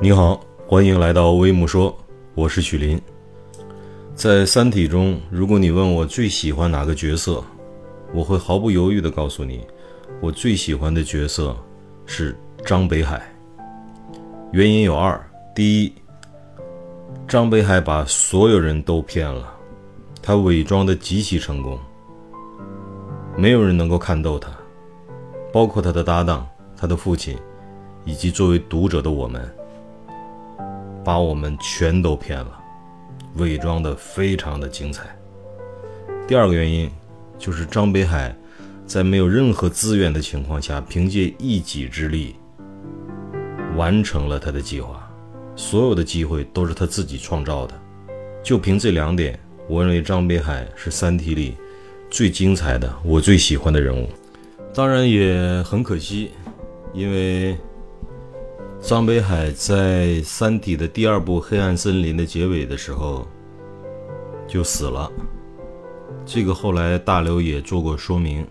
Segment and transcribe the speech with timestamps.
[0.00, 1.92] 你好，欢迎来到微木说，
[2.36, 3.02] 我是许林。
[4.14, 7.42] 在《三体》中，如果你问我最喜欢哪个角色，
[8.14, 9.66] 我会毫不犹豫地告诉你，
[10.20, 11.56] 我最喜欢的角色
[12.06, 13.20] 是张北海。
[14.52, 15.20] 原因有二：
[15.52, 15.92] 第一，
[17.26, 19.52] 张北海把所有人都骗了，
[20.22, 21.76] 他伪装的极其成功，
[23.36, 24.48] 没有人能够看透他，
[25.52, 26.46] 包括他的搭档、
[26.76, 27.36] 他的父亲，
[28.04, 29.42] 以及作为读者的我们。
[31.08, 32.60] 把我们全都骗了，
[33.36, 35.04] 伪装的非常的精彩。
[36.26, 36.90] 第二个原因
[37.38, 38.36] 就是张北海
[38.86, 42.36] 在没有任何资源的情况下，凭借一己之力
[43.74, 45.10] 完成了他的计划，
[45.56, 47.72] 所有的机会都是他自己创造的。
[48.42, 51.56] 就凭这两点，我认为张北海是《三体》里
[52.10, 54.10] 最精彩的、我最喜欢的人物。
[54.74, 56.32] 当然也很可惜，
[56.92, 57.56] 因为。
[58.80, 63.26] 张北海在《三体》的第二部《黑暗森林》的结尾的时候
[64.46, 65.10] 就死了。
[66.24, 68.46] 这个后来大刘也做过说明，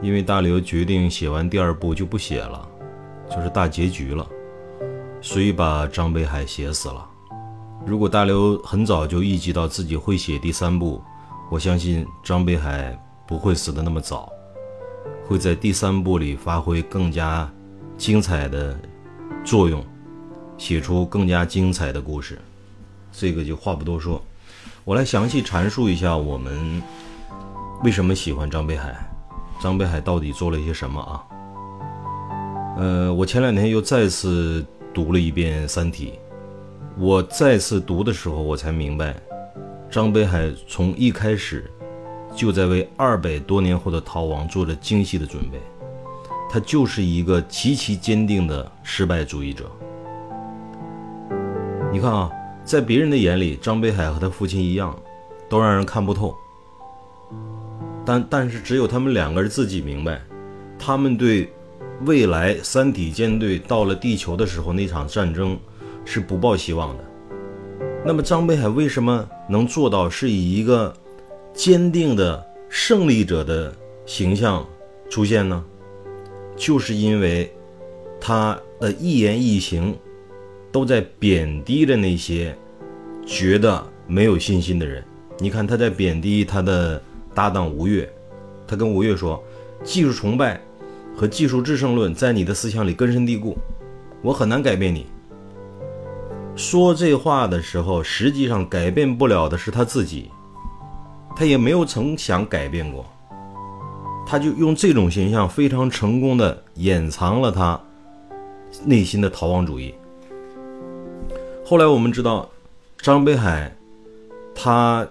[0.00, 2.66] 因为大刘决定写完第二部就不写了，
[3.28, 4.26] 就是大结局了，
[5.20, 7.06] 所以把张北海写死了。
[7.84, 11.02] 如果大刘很早就预计到自己会写第三部，
[11.50, 14.32] 我相信张北海不会死的那么早，
[15.26, 17.50] 会在第三部里发挥更加
[17.98, 18.78] 精彩的。
[19.44, 19.84] 作用，
[20.58, 22.38] 写出更加精彩的故事，
[23.10, 24.22] 这个就话不多说，
[24.84, 26.82] 我来详细阐述一下我们
[27.82, 28.94] 为什么喜欢张北海，
[29.60, 31.24] 张北海到底做了一些什么啊？
[32.76, 34.64] 呃，我前两天又再次
[34.94, 36.12] 读了一遍《三体》，
[37.02, 39.16] 我再次读的时候，我才明白，
[39.90, 41.70] 张北海从一开始
[42.34, 45.60] 就在为二百多年后的逃亡做着精细的准备。
[46.52, 49.70] 他就是一个极其坚定的失败主义者。
[51.92, 52.28] 你看啊，
[52.64, 54.96] 在别人的眼里，张北海和他父亲一样，
[55.48, 56.34] 都让人看不透。
[58.04, 60.20] 但但是，只有他们两个人自己明白，
[60.76, 61.52] 他们对
[62.04, 65.56] 未来三体舰队到了地球的时候那场战争
[66.04, 67.04] 是不抱希望的。
[68.04, 70.92] 那么，张北海为什么能做到是以一个
[71.54, 73.72] 坚定的胜利者的
[74.04, 74.66] 形象
[75.08, 75.64] 出现呢？
[76.60, 77.50] 就是因为
[78.20, 79.96] 他的一言一行
[80.70, 82.54] 都在贬低着那些
[83.26, 85.02] 觉得没有信心的人。
[85.38, 87.02] 你看他在贬低他的
[87.34, 88.06] 搭档吴越，
[88.68, 89.42] 他跟吴越说
[89.82, 90.60] ：“技术崇拜
[91.16, 93.56] 和技术制胜论在你的思想里根深蒂固，
[94.20, 95.06] 我很难改变你。”
[96.54, 100.30] 说这话的时候，实际上改变不了的是他自己，
[101.34, 103.10] 他也没有曾想改变过。
[104.30, 107.80] 他就用这种形象非常成功的掩藏了他
[108.84, 109.92] 内心的逃亡主义。
[111.66, 112.48] 后来我们知道，
[112.98, 113.74] 张北海
[114.54, 115.04] 他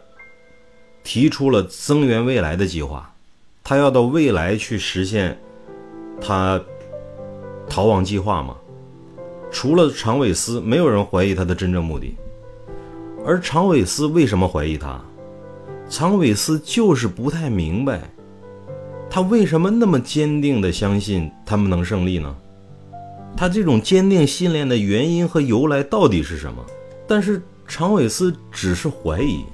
[1.04, 3.14] 提出了增援未来的计划，
[3.62, 5.38] 他要到未来去实现
[6.22, 6.58] 他
[7.68, 8.56] 逃亡计划嘛？
[9.52, 12.16] 除了常伟思，没有人怀疑他的真正目的。
[13.26, 14.98] 而常伟思为什么怀疑他？
[15.90, 18.10] 常伟思就是不太明白。
[19.12, 22.36] 他为什么那么坚定地相信他们能胜利呢？
[23.36, 26.64] 他这种坚定信念的原因和由来到底是什么？
[27.08, 29.46] 但是常伟思只是怀疑，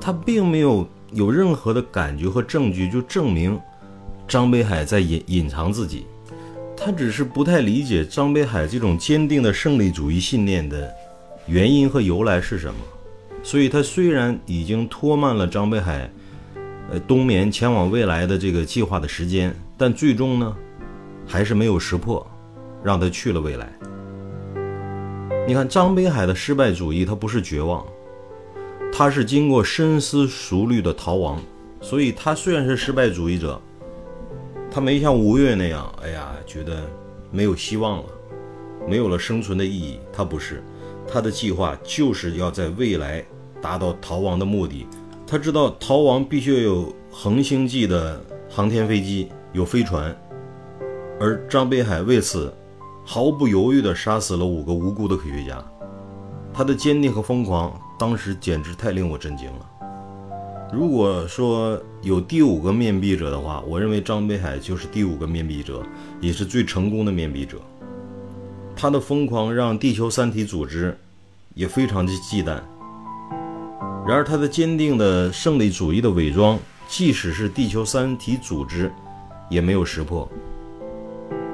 [0.00, 3.60] 他并没有有任何的感觉和证据就证明
[4.26, 6.06] 张北海在隐隐藏自己。
[6.74, 10.90] 他只是不太理解张北海这种坚定的胜利主义信念的
[11.46, 12.80] 原因和由来是什么。
[13.42, 16.10] 所以，他虽然已经拖慢了张北海。
[16.92, 20.54] 呃，冬眠前往未来的这个计划的时间，但最终呢，
[21.26, 22.24] 还是没有识破，
[22.84, 23.72] 让他去了未来。
[25.48, 27.82] 你看张北海的失败主义，他不是绝望，
[28.92, 31.40] 他是经过深思熟虑的逃亡。
[31.80, 33.58] 所以，他虽然是失败主义者，
[34.70, 36.86] 他没像吴越那样，哎呀，觉得
[37.30, 38.04] 没有希望了，
[38.86, 39.98] 没有了生存的意义。
[40.12, 40.62] 他不是，
[41.08, 43.24] 他的计划就是要在未来
[43.62, 44.86] 达到逃亡的目的。
[45.32, 50.14] 他知道逃亡必须要有恒星际的航天飞机，有飞船，
[51.18, 52.52] 而张北海为此
[53.02, 55.64] 毫不犹豫地杀死了五个无辜的科学家。
[56.52, 59.66] 他的坚定和疯狂，当时简直太令我震惊了。
[60.70, 65.82] 如果说有第五个面壁者的话，我认为张北海就是第五个面壁者，
[66.20, 67.56] 也是最成功的面壁者。
[68.76, 70.94] 他的疯狂让地球三体组织
[71.54, 72.60] 也非常的忌惮。
[74.06, 76.58] 然而，他的坚定的胜利主义的伪装，
[76.88, 78.92] 即使是地球三体组织，
[79.48, 80.28] 也没有识破。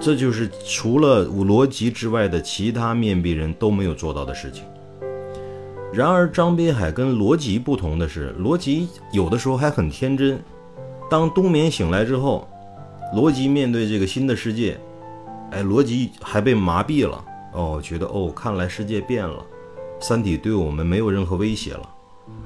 [0.01, 4.65] 这就是除了罗辑之外的其他面壁人都没有做到的事情。
[5.93, 10.41] 然而，张北海跟罗辑不同的是，罗辑有的时候还很天真。
[11.11, 12.49] 当冬眠醒来之后，
[13.15, 14.79] 罗辑面对这个新的世界，
[15.51, 17.25] 哎，罗辑还被麻痹了。
[17.53, 19.45] 哦，觉得哦，看来世界变了，
[20.01, 21.89] 三体对我们没有任何威胁了。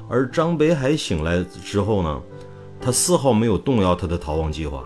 [0.08, 2.22] 而张北海醒来之后呢，
[2.80, 4.84] 他丝毫没有动摇他的逃亡计划。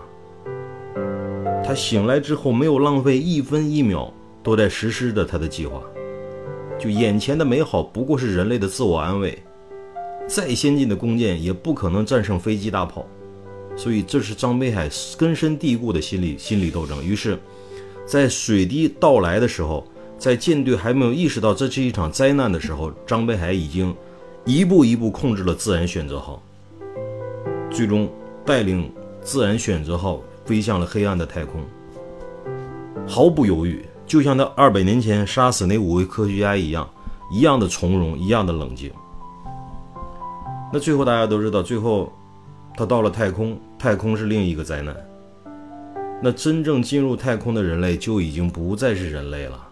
[1.65, 5.81] 他醒来之后没有浪费一分一秒，都在实施着他的计划。
[6.79, 9.37] 就眼前的美好不过是人类的自我安慰，
[10.27, 13.05] 再先进的弓箭也不可能战胜飞机大炮，
[13.75, 17.03] 所以这是张北海根深蒂固的心理心理斗争。
[17.03, 17.37] 于是，
[18.05, 19.85] 在水滴到来的时候，
[20.17, 23.93] 在舰队还没有意识到这是一场灾难的时候，张北海已经
[24.47, 26.41] 一步一步控制了自然选择号，
[27.69, 28.09] 最终
[28.45, 28.89] 带领
[29.21, 31.61] 自然选择号飞向了黑暗的太空，
[33.05, 33.83] 毫不犹豫。
[34.05, 36.89] 就像他二百年前杀死那五位科学家一样，
[37.29, 38.89] 一样的从容，一样的冷静。
[40.71, 42.09] 那最后大家都知道，最后
[42.77, 44.95] 他到了太空，太空是另一个灾难。
[46.23, 49.66] 那真正进入太空的人类就已经不再是人类了。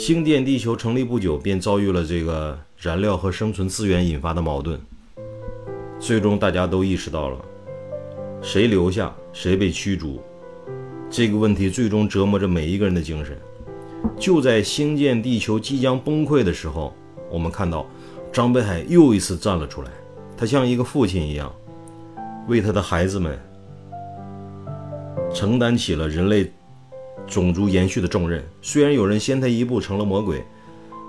[0.00, 4.80] 星舰地球成立不久，便遭遇了这个燃料和生存资源引发的矛盾。
[5.98, 7.38] 最终大家都意识到了，
[8.40, 10.18] 谁留下，谁被驱逐。
[11.10, 13.36] 这个问题最终折磨着每一个人的精神。
[14.18, 16.94] 就在星舰地球即将崩溃的时候，
[17.28, 17.86] 我们看到
[18.32, 19.90] 张北海又一次站了出来。
[20.34, 21.54] 他像一个父亲一样，
[22.48, 23.38] 为他的孩子们
[25.34, 26.50] 承担起了人类
[27.26, 28.44] 种族延续的重任。
[28.60, 30.44] 虽然有人先他一步成了魔鬼，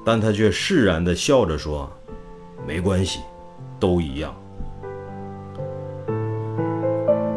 [0.05, 1.91] 但他却释然地笑着说
[2.67, 3.19] ：“没关系，
[3.79, 4.35] 都一样。”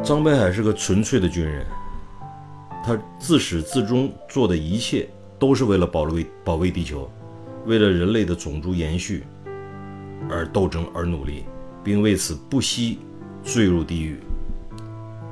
[0.03, 1.65] 张北海是个纯粹的军人。
[2.87, 7.11] 他自始至终做的一切，都是为了保卫保卫地球，
[7.65, 9.25] 为了人类的种族延续
[10.29, 11.45] 而斗争而努力，
[11.83, 12.99] 并为此不惜
[13.43, 14.19] 坠入地狱。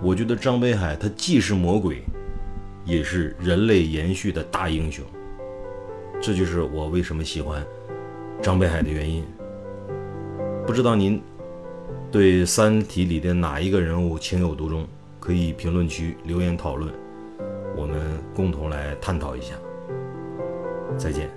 [0.00, 2.02] 我觉得张北海他既是魔鬼，
[2.84, 5.04] 也是人类延续的大英雄。
[6.20, 7.64] 这就是我为什么喜欢
[8.40, 9.24] 张北海的原因。
[10.66, 11.20] 不知道您
[12.10, 14.86] 对《三体》里的哪一个人物情有独钟？
[15.18, 16.92] 可以评论区留言讨论。
[17.76, 18.00] 我们
[18.34, 19.54] 共同来探讨一下。
[20.96, 21.30] 再见。